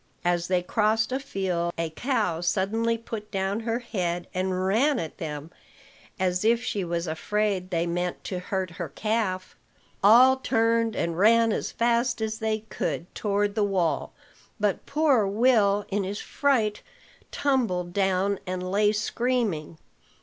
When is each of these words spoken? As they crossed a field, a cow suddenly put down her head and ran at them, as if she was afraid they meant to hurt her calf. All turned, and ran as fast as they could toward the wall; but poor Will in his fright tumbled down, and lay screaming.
As 0.25 0.47
they 0.47 0.63
crossed 0.63 1.11
a 1.11 1.19
field, 1.19 1.73
a 1.77 1.91
cow 1.91 2.41
suddenly 2.41 2.97
put 2.97 3.29
down 3.29 3.59
her 3.59 3.77
head 3.77 4.27
and 4.33 4.65
ran 4.65 4.97
at 4.97 5.19
them, 5.19 5.51
as 6.19 6.43
if 6.43 6.63
she 6.63 6.83
was 6.83 7.05
afraid 7.05 7.69
they 7.69 7.85
meant 7.85 8.23
to 8.23 8.39
hurt 8.39 8.71
her 8.71 8.89
calf. 8.89 9.55
All 10.03 10.37
turned, 10.37 10.95
and 10.95 11.19
ran 11.19 11.51
as 11.53 11.71
fast 11.71 12.19
as 12.19 12.39
they 12.39 12.61
could 12.61 13.13
toward 13.13 13.53
the 13.53 13.63
wall; 13.63 14.11
but 14.59 14.87
poor 14.87 15.27
Will 15.27 15.85
in 15.89 16.03
his 16.03 16.19
fright 16.19 16.81
tumbled 17.29 17.93
down, 17.93 18.39
and 18.47 18.71
lay 18.71 18.91
screaming. 18.91 19.77